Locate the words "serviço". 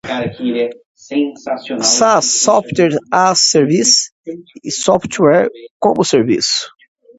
6.03-6.71